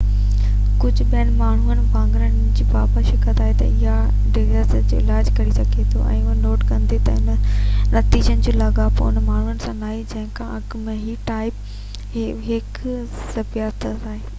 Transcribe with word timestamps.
ڪجهہ 0.83 1.07
ٻين 1.09 1.33
ماهرن 1.39 1.81
وانگر 1.95 2.23
هي 2.25 2.29
ان 2.35 2.61
بابت 2.71 3.09
شڪ 3.09 3.27
۾ 3.39 3.43
آهي 3.47 3.57
تہ 3.59 3.67
آيا 3.73 3.97
ذيابطيس 4.37 4.87
جو 4.93 5.01
علاج 5.03 5.29
ڪري 5.41 5.53
سگهجي 5.59 5.85
ٿو 5.93 6.07
اهو 6.07 6.35
نوٽ 6.47 6.65
ڪندي 6.71 7.01
تہ 7.11 7.17
انهن 7.21 7.95
نتيجن 7.99 8.43
جو 8.49 8.57
لاڳاپو 8.63 9.11
انهن 9.13 9.27
ماڻهن 9.31 9.63
سان 9.69 9.79
ناهي 9.85 10.03
جنهن 10.15 10.33
کان 10.41 10.57
اڳ 10.61 10.77
۾ 10.91 10.97
ئي 11.05 11.17
ٽائپ 11.31 12.19
1 12.27 12.45
جي 12.51 13.01
ذيابطيس 13.23 13.89
آهي 13.95 14.23